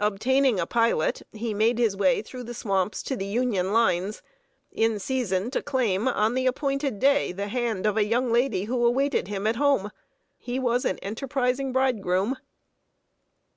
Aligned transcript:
Obtaining 0.00 0.58
a 0.58 0.66
pilot, 0.66 1.22
he 1.32 1.54
made 1.54 1.78
his 1.78 1.96
way 1.96 2.20
through 2.20 2.42
the 2.42 2.52
swamps 2.52 3.00
to 3.04 3.14
the 3.14 3.24
Union 3.24 3.72
lines, 3.72 4.22
in 4.72 4.98
season 4.98 5.52
to 5.52 5.62
claim, 5.62 6.08
on 6.08 6.34
the 6.34 6.48
appointed 6.48 6.98
day, 6.98 7.30
the 7.30 7.46
hand 7.46 7.86
of 7.86 7.96
a 7.96 8.04
young 8.04 8.32
lady 8.32 8.64
who 8.64 8.84
awaited 8.84 9.28
him 9.28 9.46
at 9.46 9.54
home. 9.54 9.92
He 10.36 10.58
was 10.58 10.84
an 10.84 10.98
enterprising 10.98 11.70
bridegroom. 11.72 12.36